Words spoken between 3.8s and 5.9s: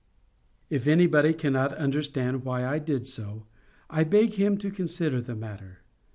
I beg him to consider the matter.